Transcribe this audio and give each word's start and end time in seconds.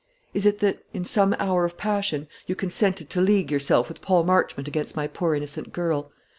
Is 0.33 0.47
it 0.47 0.61
that, 0.61 0.83
in 0.95 1.05
some 1.05 1.35
hour 1.37 1.63
of 1.63 1.77
passion, 1.77 2.27
you 2.47 2.55
consented 2.55 3.07
to 3.11 3.21
league 3.21 3.51
yourself 3.51 3.87
with 3.87 4.01
Paul 4.01 4.23
Marchmont 4.23 4.67
against 4.67 4.95
my 4.95 5.05
poor 5.05 5.35
innocent 5.35 5.71
girl? 5.71 6.11